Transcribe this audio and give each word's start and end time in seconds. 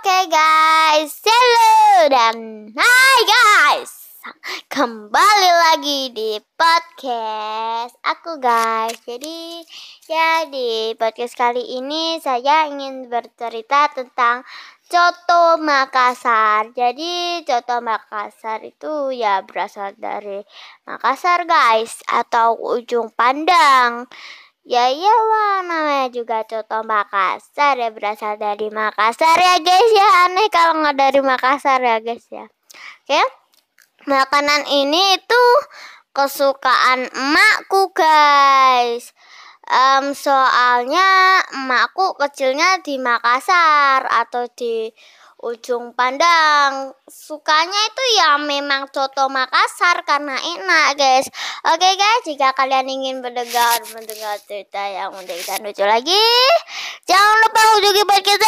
Oke 0.00 0.32
guys, 0.32 1.12
hello 1.20 2.08
dan 2.08 2.36
hai 2.72 3.18
guys. 3.28 4.16
Kembali 4.72 5.50
lagi 5.52 6.08
di 6.16 6.40
podcast 6.56 8.00
aku 8.00 8.40
guys. 8.40 8.96
Jadi 9.04 9.60
ya 10.08 10.48
di 10.48 10.96
podcast 10.96 11.36
kali 11.36 11.76
ini 11.76 12.16
saya 12.16 12.64
ingin 12.72 13.12
bercerita 13.12 13.92
tentang 13.92 14.40
Coto 14.88 15.60
Makassar. 15.60 16.72
Jadi 16.72 17.44
Coto 17.44 17.84
Makassar 17.84 18.64
itu 18.64 19.12
ya 19.12 19.44
berasal 19.44 20.00
dari 20.00 20.40
Makassar 20.88 21.44
guys 21.44 22.00
atau 22.08 22.56
ujung 22.56 23.12
pandang. 23.12 24.08
Ya 24.60 24.92
iyalah 24.92 25.64
namanya 25.64 26.08
juga 26.12 26.44
coto 26.44 26.84
Makassar 26.84 27.80
ya 27.80 27.88
berasal 27.88 28.36
dari 28.36 28.68
Makassar 28.68 29.40
ya 29.40 29.56
guys 29.56 29.90
ya 29.96 30.08
aneh 30.28 30.48
kalau 30.52 30.84
nggak 30.84 30.96
dari 31.00 31.20
Makassar 31.24 31.80
ya 31.80 31.96
guys 32.04 32.28
ya. 32.28 32.44
Oke 33.08 33.20
makanan 34.04 34.64
ini 34.68 35.20
itu 35.20 35.44
kesukaan 36.12 37.08
emakku 37.08 37.92
guys. 37.96 39.16
Um, 39.70 40.12
soalnya 40.18 41.40
emakku 41.54 42.18
kecilnya 42.18 42.82
di 42.82 42.98
Makassar 42.98 44.02
atau 44.04 44.44
di 44.52 44.90
ujung 45.40 45.96
pandang. 45.96 46.92
Sukanya 47.08 47.80
itu 47.88 48.04
ya 48.20 48.36
memang 48.36 48.92
coto 48.92 49.26
Makassar 49.32 50.04
karena 50.04 50.36
enak 50.36 51.00
guys. 51.00 51.26
Oke 51.72 51.88
guys 51.96 52.22
jika 52.28 52.52
kalian 52.52 52.88
ingin 52.88 53.24
mendengar 53.24 53.80
mendengar 53.96 54.36
cerita 54.44 54.80
yang 54.84 55.12
unik 55.16 55.40
dan 55.48 55.60
lucu 55.64 55.84
lagi 55.84 56.24
jangan 57.08 57.36
lupa 57.42 57.60
kunjungi 57.74 58.04
podcast 58.06 58.40